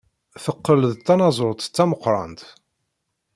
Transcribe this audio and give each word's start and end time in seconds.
Teqqel 0.43 0.81
d 0.91 0.93
tanaẓurt 1.05 1.71
tameqrant. 1.75 2.41